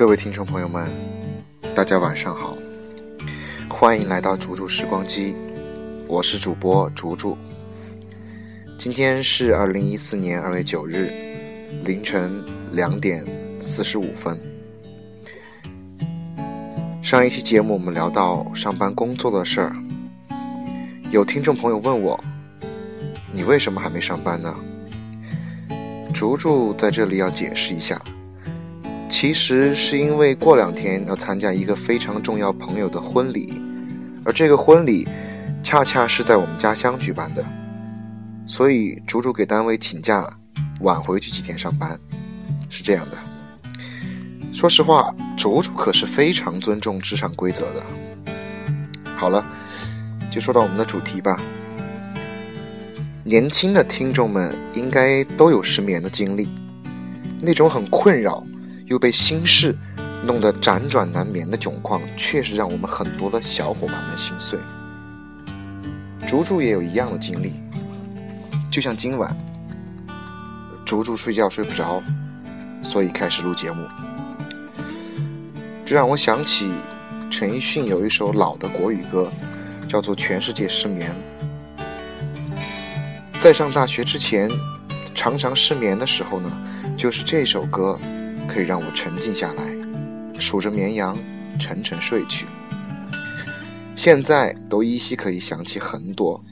[0.00, 0.90] 各位听众朋友们，
[1.74, 2.56] 大家晚上好，
[3.68, 5.36] 欢迎来到竹竹时光机，
[6.08, 7.36] 我是主播竹竹。
[8.78, 11.12] 今天是二零一四年二月九日
[11.84, 12.42] 凌晨
[12.72, 13.22] 两点
[13.60, 14.40] 四十五分。
[17.02, 19.76] 上一期节目我们聊到上班工作的事儿，
[21.10, 22.18] 有听众朋友问我，
[23.30, 24.56] 你为什么还没上班呢？
[26.14, 28.00] 竹竹在这里要解释一下。
[29.10, 33.52] 其实是因为过两天要参加一个非常重要朋友的婚礼，
[34.24, 35.06] 而这个婚礼
[35.62, 37.44] 恰恰是在我们家乡举办的，
[38.46, 40.26] 所以竹竹给单位请假，
[40.80, 41.98] 晚回去几天上班，
[42.70, 43.18] 是这样的。
[44.54, 47.84] 说实话，竹竹可是非常尊重职场规则的。
[49.16, 49.44] 好了，
[50.30, 51.38] 就说到我们的主题吧。
[53.24, 56.48] 年轻的听众们应该都有失眠的经历，
[57.40, 58.42] 那种很困扰。
[58.90, 59.74] 又被心事
[60.24, 64.58] 弄得辗转难眠的窘况，确实让我们很多的小伙伴们心碎。
[66.26, 67.52] 竹竹也有一样的经历，
[68.68, 69.34] 就像今晚，
[70.84, 72.02] 竹竹睡觉睡不着，
[72.82, 73.86] 所以开始录节目。
[75.86, 76.72] 这让我想起
[77.30, 79.30] 陈奕迅有一首老的国语歌，
[79.86, 81.14] 叫做《全世界失眠》。
[83.38, 84.50] 在上大学之前，
[85.14, 86.50] 常常失眠的时候呢，
[86.96, 87.96] 就是这首歌。
[88.52, 89.62] 可以让我沉静下来，
[90.36, 91.16] 数着绵羊，
[91.56, 92.46] 沉沉睡去。
[93.94, 96.42] 现在都依稀可以想起很多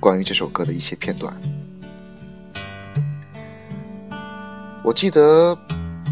[0.00, 1.36] 关于这首歌的一些片段。
[4.82, 5.54] 我记得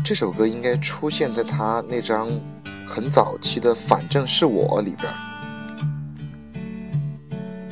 [0.05, 2.29] 这首歌应该出现在他那张
[2.87, 5.11] 很早期的《反正是我》里边，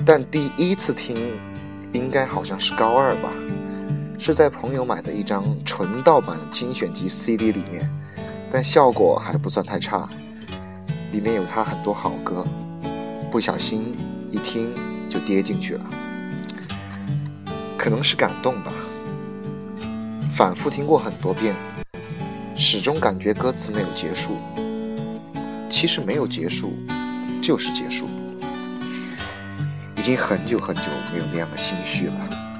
[0.06, 1.36] 但第一次听
[1.92, 3.30] 应该好像是高二吧。
[4.24, 7.90] 是在朋友买的一张纯盗版精选集 CD 里面，
[8.52, 10.08] 但效果还不算太差。
[11.10, 12.46] 里面有他很多好歌，
[13.32, 13.96] 不小心
[14.30, 14.72] 一听
[15.10, 15.84] 就跌进去了。
[17.76, 18.70] 可能是感动吧，
[20.30, 21.52] 反复听过很多遍，
[22.54, 24.36] 始终感觉歌词没有结束。
[25.68, 26.72] 其实没有结束，
[27.42, 28.06] 就是结束。
[29.96, 32.51] 已经很久很久没有那样的心绪了。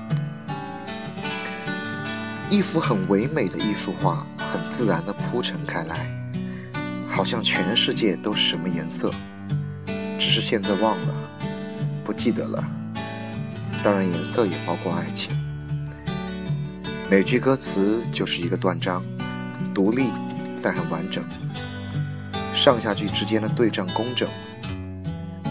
[2.53, 6.07] 一幅很唯美的艺术画，很自然地铺陈开来，
[7.09, 9.11] 好像全世界都是什么颜色，
[10.19, 11.15] 只是现在忘了，
[12.05, 12.63] 不记得了。
[13.83, 15.35] 当然，颜色也包括爱情。
[17.11, 19.03] 每句歌词就是一个断章，
[19.73, 20.11] 独立
[20.61, 21.25] 但很完整，
[22.53, 24.29] 上下句之间的对仗工整，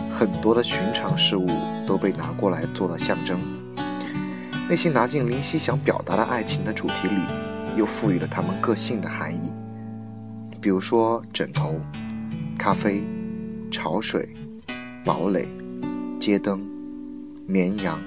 [0.08, 1.50] 很多的寻常事物
[1.84, 3.42] 都被拿过来做了象征。
[4.72, 7.22] 那些拿进林夕想表达的爱情的主题里，
[7.76, 9.52] 又赋予了他们个性的含义。
[10.62, 11.78] 比如说枕头、
[12.58, 13.04] 咖啡、
[13.70, 14.30] 潮水、
[15.04, 15.46] 堡垒、
[16.22, 16.66] 街灯、
[17.46, 18.00] 绵羊，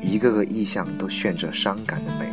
[0.00, 2.32] 一个个意象都炫着伤感的美。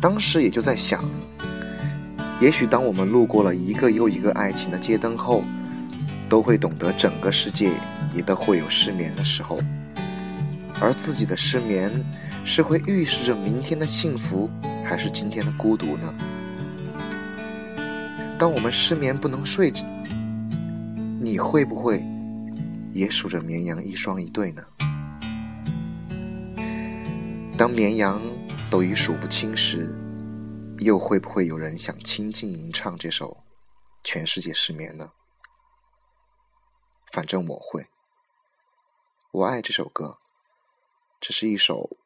[0.00, 1.04] 当时也就在想，
[2.40, 5.44] 也许当我们路过了一个又一个爱情的街灯后，
[6.30, 7.72] 都会懂得整个世界
[8.14, 9.58] 也都会有失眠的时候。
[10.80, 12.04] 而自己的失眠，
[12.44, 14.50] 是会预示着明天的幸福，
[14.84, 16.14] 还是今天的孤独呢？
[18.38, 19.72] 当我们失眠不能睡，
[21.20, 22.04] 你会不会
[22.92, 24.62] 也数着绵羊一双一对呢？
[27.56, 28.20] 当绵羊
[28.70, 29.90] 都已数不清时，
[30.80, 33.30] 又会不会有人想亲近吟唱这首
[34.04, 35.12] 《全世界失眠》呢？
[37.10, 37.86] 反正我会，
[39.32, 40.18] 我爱这首歌。
[41.20, 41.96] 这是一首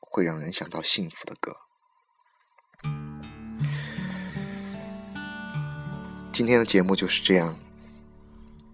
[0.00, 1.56] 会让人想到幸福的歌。
[6.32, 7.58] 今天的节目就是这样，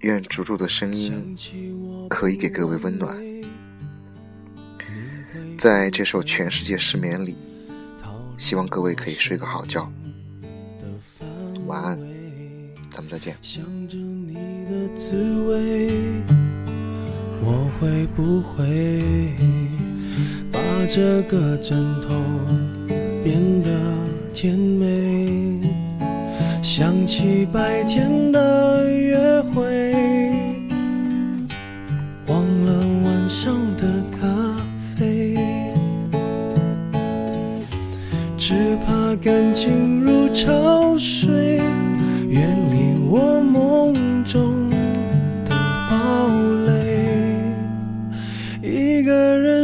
[0.00, 1.37] 愿竹竹的声音
[2.08, 3.17] 可以给各位温暖。
[5.58, 7.37] 在这首《全世界失眠》里，
[8.37, 9.91] 希望各位可以睡个好觉，
[11.67, 11.99] 晚安，
[12.91, 13.37] 咱们再见。
[17.41, 19.68] 我会不会
[20.50, 22.15] 把这个枕头
[23.23, 23.70] 变得
[24.32, 25.61] 甜美？
[26.61, 29.65] 想起白天的约会，
[32.26, 32.73] 忘了
[33.05, 33.82] 晚上的
[34.12, 34.26] 咖
[34.94, 35.37] 啡，
[38.37, 41.61] 只怕感情如潮水，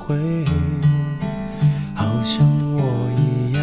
[0.00, 0.16] 会
[1.94, 2.44] 好像
[2.74, 2.80] 我
[3.16, 3.62] 一样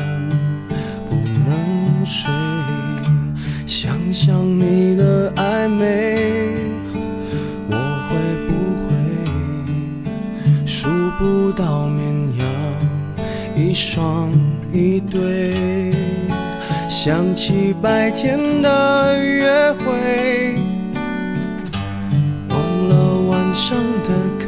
[1.09, 1.15] 不
[1.47, 2.31] 能睡？
[3.65, 6.15] 想想你的暧昧，
[7.69, 7.75] 我
[8.07, 8.15] 会
[8.47, 8.49] 不
[8.83, 8.87] 会
[10.65, 10.87] 数
[11.17, 11.99] 不到绵
[12.37, 12.45] 羊
[13.55, 14.31] 一双
[14.71, 15.93] 一对？
[16.89, 20.55] 想起白天的约会。
[22.49, 22.57] 忘
[22.89, 24.09] 了晚上的
[24.39, 24.47] 咖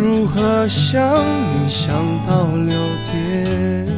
[0.00, 1.92] 如何想你想
[2.24, 2.72] 到六
[3.10, 3.88] 点？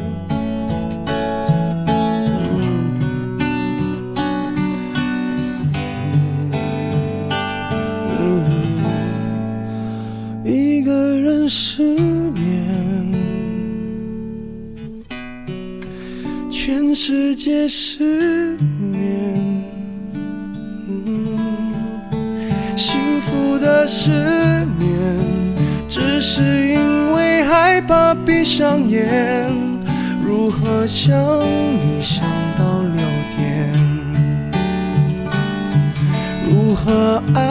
[10.43, 12.33] 一个人失眠。
[16.49, 19.63] 全世界失眠，
[22.75, 24.09] 幸福的失
[24.79, 24.89] 眠，
[25.93, 29.53] 只是因为害怕闭上眼。
[30.23, 32.23] 如何想你想
[32.57, 32.63] 到
[32.95, 33.03] 六
[33.35, 33.73] 点？
[36.49, 37.50] 如何爱